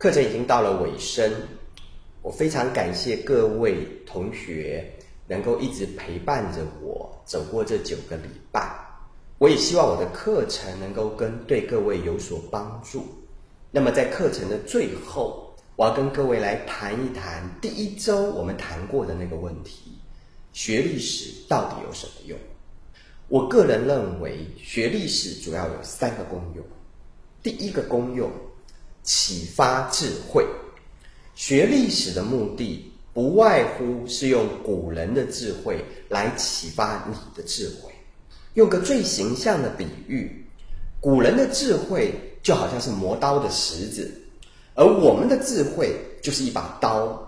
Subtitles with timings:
[0.00, 1.30] 课程已经到了尾声，
[2.22, 4.90] 我非常感谢各位同学
[5.26, 8.74] 能够一直陪伴着我走过这九个礼拜。
[9.36, 13.04] 我也希望我的课程能够跟对各位有所帮助。
[13.70, 19.98] 那么在课程的最后，我要跟各位来谈一谈第一周我们谈过的那个问题：
[20.54, 22.38] 学历史到底有什么用？
[23.28, 26.64] 我个人认为，学历史主要有三个功用。
[27.42, 28.30] 第一个功用，
[29.02, 30.46] 启发智慧。
[31.34, 37.90] 学历史的目的，不外乎是用古人的智慧来启发你的智慧。
[38.54, 40.44] 用个最形象的比喻，
[41.00, 44.10] 古人的智慧就好像是磨刀的石子，
[44.74, 47.26] 而我们的智慧就是一把刀。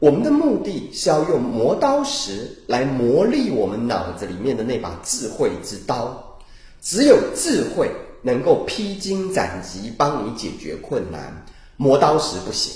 [0.00, 6.38] 我们的目的是要用磨刀石来磨砺我们脑子里面的那把智慧之刀。
[6.80, 7.90] 只有智慧
[8.24, 11.46] 能够披荆斩棘，帮你解决困难。
[11.76, 12.72] 磨刀石不行。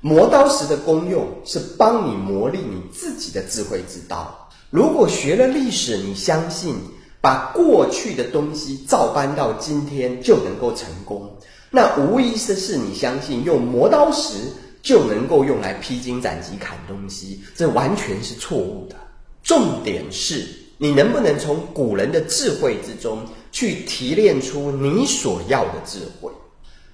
[0.00, 4.48] 磨刀石的功用是帮你磨砺你自己的智慧之刀。
[4.70, 6.74] 如果学了历史，你相信。
[7.22, 11.30] 把过去的东西照搬到今天就能够成功，
[11.70, 14.38] 那无疑是是你相信用磨刀石
[14.80, 18.96] 就能够用来披荆斩棘砍东西，这完全是错误的。
[19.42, 23.22] 重点是你能不能从古人的智慧之中
[23.52, 26.30] 去提炼出你所要的智慧。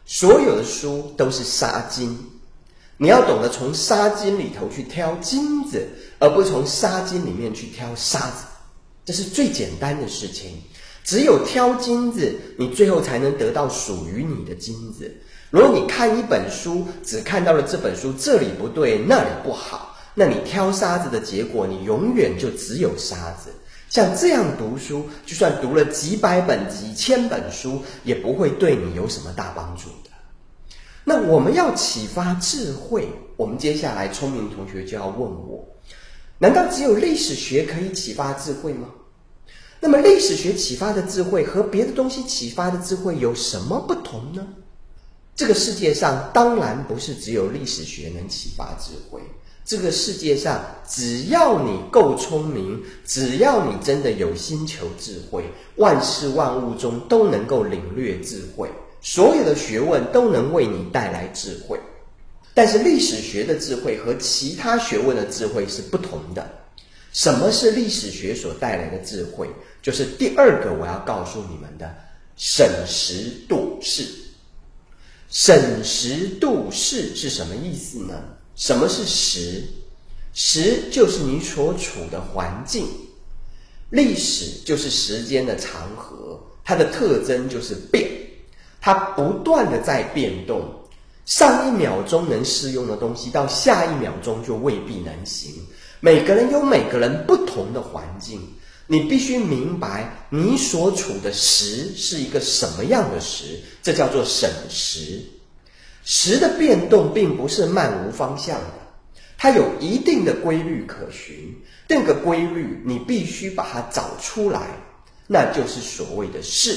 [0.04, 2.16] 所有的书都是沙金，
[2.96, 8.44] 你要懂得从沙金里头去挑金子，而不从沙金里面去挑沙子。
[9.04, 10.62] 这是最简单的事情，
[11.04, 15.12] 只有挑金子，你最后才能得到属于你的金子。
[15.50, 23.50] 如果你看一本书，只看到了这本书这里不对，那里不好，那你挑沙子的结果，你永远就只有沙子。
[23.88, 30.10] 像这样读书，就算读了几百本、几千本书，也不会对你有什么大帮助的。
[31.04, 35.64] 那我们要启发智慧，我们接下来聪明同学就要问我。
[36.38, 38.88] 难道只有历史学可以启发智慧吗？
[39.78, 44.46] 那么历史学启发的智慧和别的东西启发的智慧有什么不同呢？
[45.36, 49.20] 这个世界上当然不是只有历史学能启发智慧。
[49.66, 55.44] 这个世界上只要你够聪明，只要你真的有心求智慧，
[55.74, 58.70] 万事万物中都能够领略智慧，
[59.02, 61.76] 所有的学问都能为你带来智慧。
[62.54, 66.48] 但是历史学的智慧和其他学问的智慧是不同的。
[67.12, 69.50] 什么是历史学所带来的智慧？
[69.82, 71.92] 就是第二个我要告诉你们的：
[72.36, 74.04] 审时度势。
[75.28, 78.22] 审时度势是什么意思呢？
[78.56, 79.62] 什么是时？
[80.32, 82.86] 时就是你所处的环境。
[83.90, 88.10] 历史就是时间的长河，它的特征就是变，
[88.80, 90.68] 它不断的在变动。
[91.24, 95.52] 上一秒钟能适用的东西，到下一秒钟就未必能行。
[96.00, 98.40] 每个人有每个人不同的环境，
[98.86, 105.20] 你必须明白你所处的时是一个什么样的时，这叫做审时。
[106.08, 111.52] 时的变动并不是漫无方向的，它有一定的规律可循。
[111.88, 114.62] 这个规律你必须把它找出来，
[115.26, 116.76] 那就是所谓的势。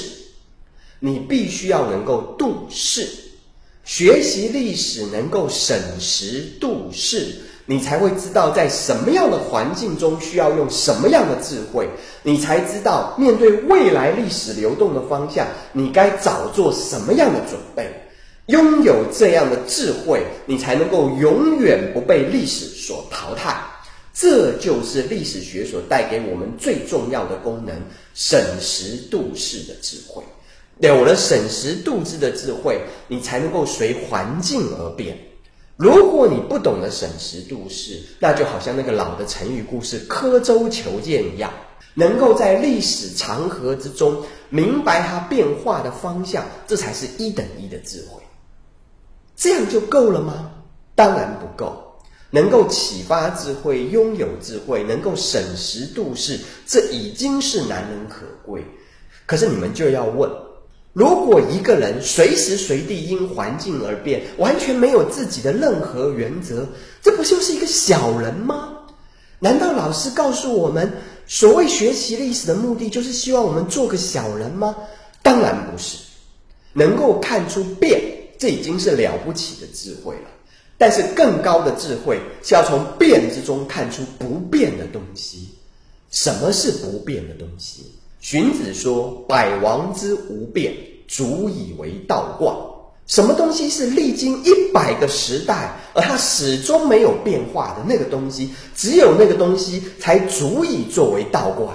[0.98, 3.08] 你必须要能够度势。
[3.84, 7.36] 学习历史能够审时度势，
[7.66, 11.88] 你才会知道在什么样的环境中需要用什么样的智慧，
[12.24, 18.09] 你才知道面对未来历史流动的方向，你该早做什么样的准备。
[18.50, 23.60] 拥有这样的智慧，你才能够永远不被历史所淘汰。
[24.12, 27.74] 这就是历史学所带给我们最重要的功能——
[28.12, 30.22] 审时度势的智慧。
[30.80, 35.16] 有了审时度势的智慧，你才能够随环境而变。
[35.76, 41.52] 如果你不懂得审时度势，那就好像那个老的成语故事“刻舟求剑”一样，
[41.94, 48.20] 能够在历史长河之中明白它变化的方向，这才是一等一的智慧。
[49.40, 50.52] 这样就够了吗？
[50.94, 51.82] 当然不够。
[52.30, 58.62] 能够启发智慧、拥有智慧、能够审时度势，这已经是难能可贵。
[59.26, 60.30] 可是你们就要问。
[60.92, 66.68] 如果一个人随时随地因环境而变，完全没有自己的任何原则，
[67.02, 68.68] 这不就是一个小人吗？
[69.38, 70.92] 难道老师告诉我们，
[71.26, 74.76] 所谓学习历史的目的就是希望我们做个小人吗？
[75.22, 75.96] 当然不是。
[76.72, 78.00] 能够看出变，
[78.40, 80.30] 这已经是了不起的智慧了。
[80.76, 85.50] 但是更高的智慧是要从变之中看出不变的东西。
[86.10, 87.84] 什么是不变的东西？
[88.20, 90.74] 荀子说：“百王之无变，
[91.06, 92.56] 足以为道观。”
[93.06, 98.50] 什么东西是历经一百个时代，而它始终没有变化的那个东西？
[98.74, 101.68] 只有那个东西才足以作为道观。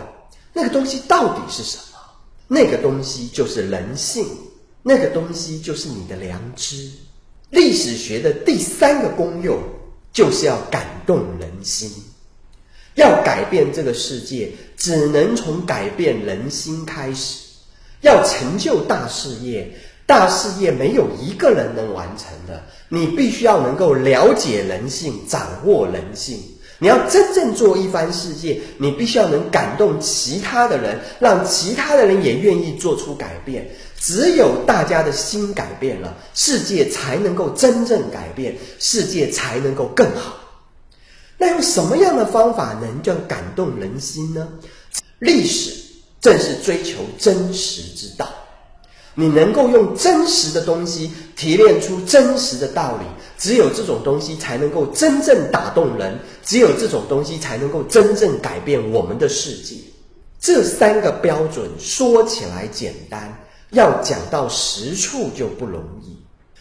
[0.52, 2.00] 那个东西到底是什么？
[2.48, 4.26] 那个东西就是人性，
[4.88, 6.88] 那个东西就是你的良知。
[7.50, 9.58] 历史学的第三个功用，
[10.14, 11.92] 就是要感动人心。
[12.94, 17.40] 要改变这个世界，只能从改变人心开始。
[18.02, 19.76] 要成就大事业。
[20.06, 26.40] 大事业没有一个人能完成的，你必须要能够了解人性，掌握人性。
[26.78, 33.68] 你要真正做一番世界，你必须要能感动其他的人，让其他的人也愿意做出改变。
[34.06, 40.38] 只有大家的心改变了，世界才能够真正改变，世界才能够更好。
[41.40, 44.48] 那用什么样的方法能叫感动人心呢？
[45.18, 45.74] 历史
[46.22, 48.30] 正是追求真实之道。
[49.16, 53.06] 你能够用真实的东西提炼出真实的道理，
[53.40, 59.78] 只有这种东西才能够真正打动人，只有这种东西才能够真正改变我们的世界。
[60.40, 63.36] 这三个标准说起来简单，
[63.72, 66.16] 要讲到实处就不容易。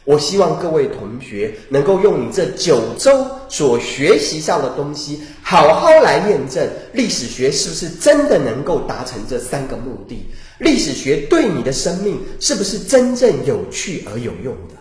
[0.04, 10.28] 我希望各位同学能够用你这九周所学习上的东西，好好来验证历史学是不是真的能够达成这三个目的。
[10.58, 14.74] 历史学对你的生命是不是真正有趣而有用的？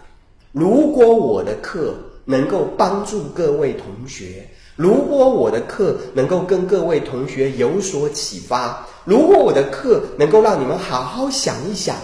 [0.51, 11.95] 如果我的课能够帮助各位同学，如果我的课能够跟各位同学有所启发，如果我的课能够让你们好好想一想，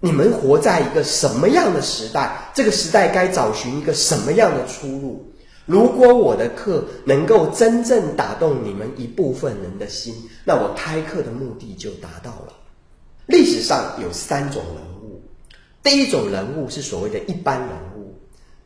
[0.00, 2.50] 你们活在一个什么样的时代？
[2.54, 5.24] 这个时代该找寻一个什么样的出路？
[5.66, 10.14] 如果我的课能够真正打动你们一部分人的心，
[10.44, 12.52] 那我开课的目的就达到了。
[13.26, 15.20] 历史上有三种人物，
[15.82, 18.14] 第一种人物是所谓的一般人物，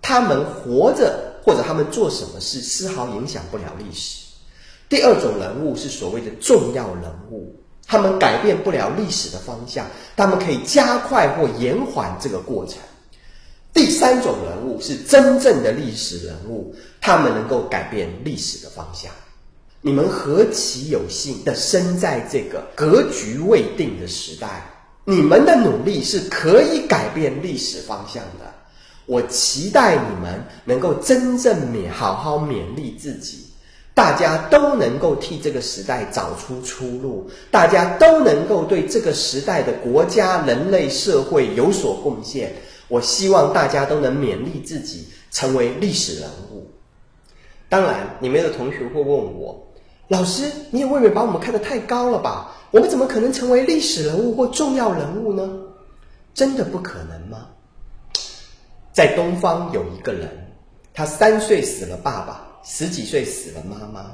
[0.01, 4.27] 他们活着或者他们做什么事丝毫影响不了历史；
[4.89, 7.53] 第二种人物是所谓的重要人物，
[7.87, 9.87] 他们改变不了历史的方向，
[10.17, 12.79] 他们可以加快或延缓这个过程；
[13.75, 19.11] 第三种人物是真正的历史人物，他们能够改变历史的方向。
[19.81, 24.65] 你们何其有幸的生在这个格局未定的时代，
[25.05, 28.55] 你们的努力是可以改变历史方向的。
[29.07, 33.42] 我期待你们能够真正勉好好勉励自己，
[33.95, 42.55] 大家都能够替这个时代找出出路，大家都能够对这个时代的国家、人类社会有所贡献。
[42.89, 46.71] 我希望大家都能勉励自己，成为历史人物。
[47.69, 49.67] 当然，你们的同学会问我。
[50.09, 52.55] 老师，你也未免把我们看得太高了吧？
[52.71, 55.51] 我们怎么可能成为历史人物或重要人物呢？
[56.35, 57.47] 真的不可能吗？
[58.93, 60.29] 在东方有一个人，
[60.93, 64.11] 他三岁死了爸爸，十几岁死了妈妈。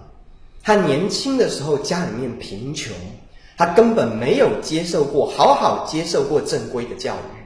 [0.63, 2.95] 他年轻的时候家里面贫穷，
[3.57, 7.39] 他根本没有接受过好好接受过正规的教育。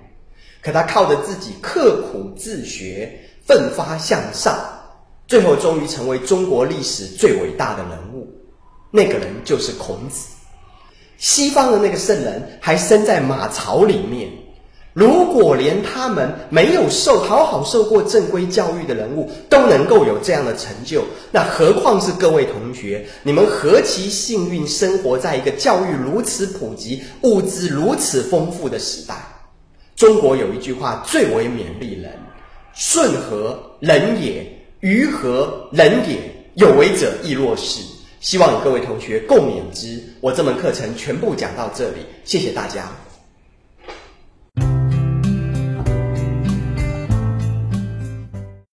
[0.61, 3.13] 可他靠着自己刻苦自学，
[3.45, 4.57] 奋发向上，
[5.27, 8.29] 最后终于成为中国历史最伟大的人物。
[8.91, 10.29] 那个人就是孔子，
[11.19, 14.31] 西方的那个圣人还生在马槽里面。
[14.93, 23.07] 如果连他们没有受好好受过正规教育的人物都能够有这样的成就，那何况是各位同学？
[23.23, 29.15] 你们何其幸运，生活在一个教育如此普及、物资如此丰富的时代。
[29.97, 32.13] 中国有一句话最为勉励人
[32.75, 34.45] ：“顺和人也？
[34.81, 36.19] 于和人也？
[36.55, 37.81] 有为者亦若是。”
[38.21, 39.99] 希望各位同学共勉之。
[40.21, 42.93] 我这门课程全部讲到这里，谢谢大家。